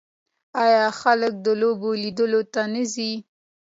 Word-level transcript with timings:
آیا 0.63 0.85
خلک 1.01 1.33
د 1.45 1.47
لوبو 1.61 1.89
لیدلو 2.01 2.41
ته 2.53 2.61
نه 2.73 2.83
ځي؟ 2.93 3.11